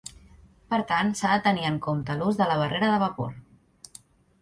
Per 0.73 0.79
tant, 0.91 1.11
s'ha 1.19 1.35
de 1.35 1.45
tenir 1.49 1.69
en 1.73 1.79
compte 1.89 2.17
l'ús 2.23 2.43
de 2.43 2.51
la 2.53 2.59
barrera 2.65 2.93
de 2.97 3.01
vapor. 3.09 3.41